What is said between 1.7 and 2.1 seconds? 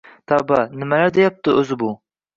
bu